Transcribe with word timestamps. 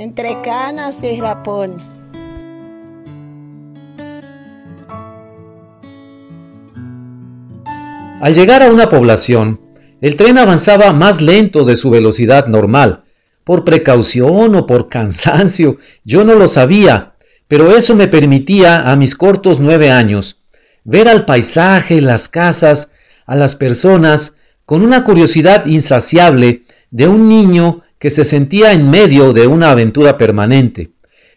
entre 0.00 0.40
canas 0.40 1.02
y 1.02 1.20
rapón. 1.20 1.74
Al 8.22 8.34
llegar 8.34 8.62
a 8.62 8.72
una 8.72 8.88
población, 8.88 9.60
el 10.00 10.16
tren 10.16 10.38
avanzaba 10.38 10.94
más 10.94 11.20
lento 11.20 11.66
de 11.66 11.76
su 11.76 11.90
velocidad 11.90 12.46
normal, 12.46 13.04
por 13.44 13.66
precaución 13.66 14.54
o 14.54 14.64
por 14.64 14.88
cansancio, 14.88 15.76
yo 16.04 16.24
no 16.24 16.34
lo 16.34 16.48
sabía, 16.48 17.12
pero 17.46 17.76
eso 17.76 17.94
me 17.94 18.08
permitía 18.08 18.90
a 18.90 18.96
mis 18.96 19.14
cortos 19.14 19.60
nueve 19.60 19.90
años 19.90 20.40
ver 20.82 21.08
al 21.08 21.26
paisaje, 21.26 22.00
las 22.00 22.30
casas, 22.30 22.90
a 23.26 23.36
las 23.36 23.54
personas, 23.54 24.38
con 24.64 24.82
una 24.82 25.04
curiosidad 25.04 25.66
insaciable 25.66 26.62
de 26.90 27.06
un 27.06 27.28
niño 27.28 27.82
que 28.00 28.10
se 28.10 28.24
sentía 28.24 28.72
en 28.72 28.90
medio 28.90 29.32
de 29.34 29.46
una 29.46 29.70
aventura 29.70 30.16
permanente. 30.16 30.90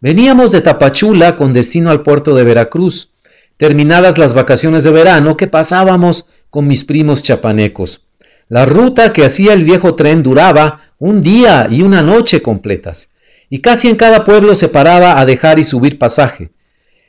Veníamos 0.00 0.50
de 0.50 0.60
Tapachula 0.60 1.36
con 1.36 1.52
destino 1.52 1.90
al 1.90 2.02
puerto 2.02 2.34
de 2.34 2.42
Veracruz, 2.42 3.12
terminadas 3.56 4.18
las 4.18 4.34
vacaciones 4.34 4.82
de 4.82 4.90
verano 4.90 5.36
que 5.36 5.46
pasábamos 5.46 6.28
con 6.50 6.66
mis 6.66 6.84
primos 6.84 7.22
chapanecos. 7.22 8.02
La 8.48 8.66
ruta 8.66 9.12
que 9.12 9.24
hacía 9.24 9.52
el 9.52 9.64
viejo 9.64 9.94
tren 9.94 10.22
duraba 10.24 10.92
un 10.98 11.22
día 11.22 11.68
y 11.70 11.82
una 11.82 12.02
noche 12.02 12.42
completas, 12.42 13.10
y 13.48 13.60
casi 13.60 13.88
en 13.88 13.96
cada 13.96 14.24
pueblo 14.24 14.56
se 14.56 14.68
paraba 14.68 15.20
a 15.20 15.26
dejar 15.26 15.60
y 15.60 15.64
subir 15.64 15.96
pasaje, 15.96 16.50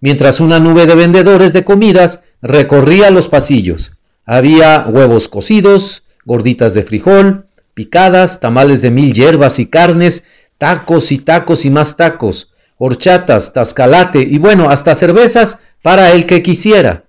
mientras 0.00 0.40
una 0.40 0.58
nube 0.58 0.86
de 0.86 0.94
vendedores 0.94 1.52
de 1.52 1.64
comidas 1.64 2.24
recorría 2.40 3.10
los 3.10 3.28
pasillos. 3.28 3.92
Había 4.24 4.86
huevos 4.88 5.28
cocidos, 5.28 6.04
gorditas 6.24 6.72
de 6.72 6.82
frijol, 6.82 7.46
picadas, 7.74 8.40
tamales 8.40 8.80
de 8.82 8.90
mil 8.90 9.12
hierbas 9.12 9.58
y 9.58 9.66
carnes, 9.66 10.24
tacos 10.58 11.12
y 11.12 11.18
tacos 11.18 11.64
y 11.64 11.70
más 11.70 11.96
tacos, 11.96 12.52
horchatas, 12.78 13.52
tascalate 13.52 14.20
y 14.20 14.38
bueno, 14.38 14.70
hasta 14.70 14.94
cervezas 14.94 15.60
para 15.82 16.12
el 16.12 16.26
que 16.26 16.42
quisiera. 16.42 17.04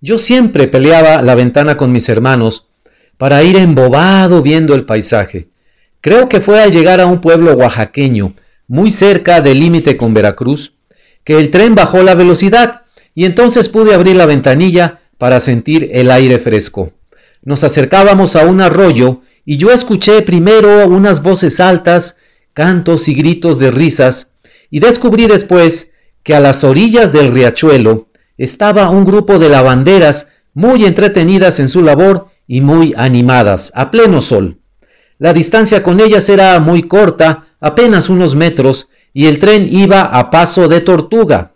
Yo 0.00 0.18
siempre 0.18 0.68
peleaba 0.68 1.22
la 1.22 1.34
ventana 1.34 1.76
con 1.76 1.92
mis 1.92 2.08
hermanos 2.08 2.66
para 3.16 3.42
ir 3.42 3.56
embobado 3.56 4.42
viendo 4.42 4.74
el 4.74 4.84
paisaje. 4.84 5.48
Creo 6.00 6.28
que 6.28 6.40
fue 6.40 6.62
al 6.62 6.72
llegar 6.72 7.00
a 7.00 7.06
un 7.06 7.20
pueblo 7.20 7.54
oaxaqueño, 7.54 8.34
muy 8.66 8.90
cerca 8.90 9.40
del 9.40 9.60
límite 9.60 9.96
con 9.96 10.12
Veracruz, 10.12 10.74
que 11.24 11.38
el 11.38 11.50
tren 11.50 11.74
bajó 11.74 12.02
la 12.02 12.14
velocidad 12.14 12.82
y 13.14 13.24
entonces 13.24 13.68
pude 13.68 13.94
abrir 13.94 14.16
la 14.16 14.26
ventanilla 14.26 15.00
para 15.16 15.40
sentir 15.40 15.90
el 15.92 16.10
aire 16.10 16.38
fresco. 16.38 16.92
Nos 17.42 17.64
acercábamos 17.64 18.36
a 18.36 18.44
un 18.44 18.60
arroyo 18.60 19.22
y 19.44 19.58
yo 19.58 19.70
escuché 19.70 20.22
primero 20.22 20.86
unas 20.86 21.22
voces 21.22 21.60
altas, 21.60 22.18
cantos 22.52 23.08
y 23.08 23.14
gritos 23.14 23.58
de 23.58 23.70
risas, 23.70 24.32
y 24.70 24.80
descubrí 24.80 25.26
después 25.26 25.92
que 26.22 26.34
a 26.34 26.40
las 26.40 26.64
orillas 26.64 27.12
del 27.12 27.32
riachuelo 27.32 28.08
estaba 28.38 28.90
un 28.90 29.04
grupo 29.04 29.38
de 29.38 29.48
lavanderas 29.48 30.28
muy 30.54 30.84
entretenidas 30.84 31.60
en 31.60 31.68
su 31.68 31.82
labor 31.82 32.28
y 32.46 32.60
muy 32.60 32.94
animadas, 32.96 33.72
a 33.74 33.90
pleno 33.90 34.20
sol. 34.20 34.58
La 35.18 35.32
distancia 35.32 35.82
con 35.82 36.00
ellas 36.00 36.28
era 36.28 36.58
muy 36.60 36.84
corta, 36.84 37.48
apenas 37.60 38.08
unos 38.08 38.34
metros, 38.34 38.90
y 39.12 39.26
el 39.26 39.38
tren 39.38 39.68
iba 39.70 40.02
a 40.02 40.30
paso 40.30 40.68
de 40.68 40.80
tortuga. 40.80 41.52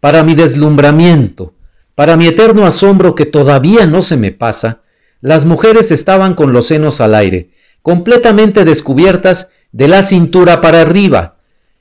Para 0.00 0.24
mi 0.24 0.34
deslumbramiento, 0.34 1.54
para 1.94 2.16
mi 2.16 2.26
eterno 2.26 2.66
asombro 2.66 3.14
que 3.14 3.26
todavía 3.26 3.86
no 3.86 4.02
se 4.02 4.16
me 4.16 4.32
pasa, 4.32 4.80
las 5.20 5.44
mujeres 5.44 5.90
estaban 5.90 6.34
con 6.34 6.52
los 6.52 6.66
senos 6.66 7.00
al 7.00 7.14
aire, 7.14 7.50
completamente 7.82 8.64
descubiertas 8.64 9.50
de 9.72 9.88
la 9.88 10.02
cintura 10.02 10.60
para 10.60 10.82
arriba. 10.82 11.36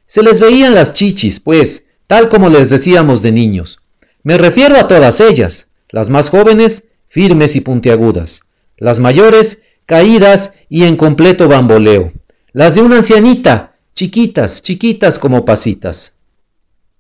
Se 0.06 0.24
les 0.24 0.40
veían 0.40 0.76
las 0.76 0.94
chichis, 0.94 1.40
pues, 1.40 1.88
tal 2.08 2.30
como 2.30 2.50
les 2.50 2.70
decíamos 2.70 3.22
de 3.22 3.32
niños. 3.32 3.80
Me 4.24 4.38
refiero 4.38 4.78
a 4.78 4.88
todas 4.88 5.22
ellas, 5.22 5.68
las 5.90 6.10
más 6.10 6.30
jóvenes 6.30 6.90
firmes 7.08 7.56
y 7.56 7.62
puntiagudas, 7.62 8.42
las 8.78 9.00
mayores 9.00 9.64
caídas 9.86 10.54
y 10.70 10.84
en 10.84 10.98
completo 10.98 11.48
bamboleo, 11.48 12.12
las 12.54 12.76
de 12.76 12.82
una 12.82 12.98
ancianita, 12.98 13.76
chiquitas, 13.96 14.62
chiquitas 14.62 15.18
como 15.18 15.46
pasitas. 15.46 16.14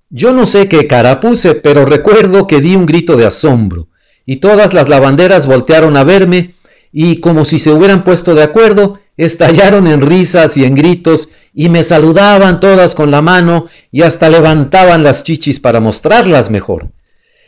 Yo 0.09 0.33
no 0.33 0.47
sé 0.47 0.67
qué 0.67 0.88
cara 0.88 1.19
puse, 1.19 1.53
pero 1.53 1.85
recuerdo 1.85 2.47
que 2.47 2.61
di 2.61 2.75
un 2.75 2.88
grito 2.88 3.16
de 3.16 3.27
asombro, 3.27 3.88
y 4.31 4.35
todas 4.35 4.75
las 4.75 4.88
lavanderas 4.90 5.47
voltearon 5.47 5.97
a 5.97 6.03
verme, 6.03 6.53
y 6.91 7.16
como 7.16 7.45
si 7.45 7.57
se 7.57 7.72
hubieran 7.72 8.03
puesto 8.03 8.35
de 8.35 8.44
acuerdo, 8.44 9.00
estallaron 9.17 9.88
en 9.88 10.01
risas 10.01 10.56
y 10.56 10.66
en 10.66 10.75
gritos, 10.75 11.29
y 11.51 11.69
me 11.69 11.81
saludaban 11.81 12.59
todas 12.59 12.94
con 12.94 13.09
la 13.09 13.23
mano, 13.23 13.66
y 13.91 14.03
hasta 14.03 14.29
levantaban 14.29 15.03
las 15.03 15.23
chichis 15.23 15.59
para 15.59 15.79
mostrarlas 15.79 16.51
mejor. 16.51 16.91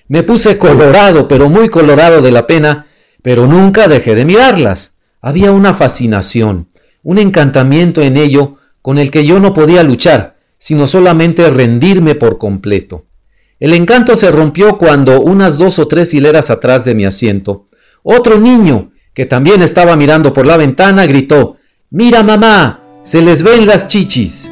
Me 0.07 0.23
puse 0.23 0.57
colorado, 0.57 1.27
pero 1.27 1.49
muy 1.49 1.69
colorado 1.69 2.19
de 2.23 2.31
la 2.31 2.47
pena, 2.47 2.87
pero 3.21 3.45
nunca 3.45 3.87
dejé 3.87 4.15
de 4.15 4.25
mirarlas. 4.25 4.95
Había 5.21 5.51
una 5.51 5.75
fascinación, 5.75 6.69
un 7.03 7.19
encantamiento 7.19 8.01
en 8.01 8.17
ello 8.17 8.55
con 8.81 8.97
el 8.97 9.11
que 9.11 9.23
yo 9.23 9.39
no 9.39 9.53
podía 9.53 9.83
luchar, 9.83 10.37
sino 10.57 10.87
solamente 10.87 11.47
rendirme 11.51 12.15
por 12.15 12.39
completo. 12.39 13.05
El 13.61 13.75
encanto 13.75 14.15
se 14.15 14.31
rompió 14.31 14.79
cuando, 14.79 15.21
unas 15.21 15.59
dos 15.59 15.77
o 15.77 15.87
tres 15.87 16.15
hileras 16.15 16.49
atrás 16.49 16.83
de 16.83 16.95
mi 16.95 17.05
asiento, 17.05 17.67
otro 18.01 18.39
niño, 18.39 18.91
que 19.13 19.27
también 19.27 19.61
estaba 19.61 19.95
mirando 19.95 20.33
por 20.33 20.47
la 20.47 20.57
ventana, 20.57 21.05
gritó 21.05 21.57
Mira, 21.91 22.23
mamá, 22.23 22.81
se 23.03 23.21
les 23.21 23.43
ven 23.43 23.67
las 23.67 23.87
chichis. 23.87 24.50